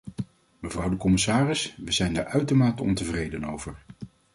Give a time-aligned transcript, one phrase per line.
[0.59, 3.77] Mevrouw de commissaris, we zijn daar uitermate ontevreden over.